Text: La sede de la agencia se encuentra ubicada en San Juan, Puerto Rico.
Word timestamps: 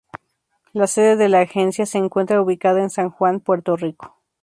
La 0.73 0.87
sede 0.87 1.15
de 1.15 1.29
la 1.29 1.41
agencia 1.41 1.85
se 1.85 1.99
encuentra 1.99 2.41
ubicada 2.41 2.81
en 2.81 2.89
San 2.89 3.11
Juan, 3.11 3.39
Puerto 3.39 3.77
Rico. 3.77 4.15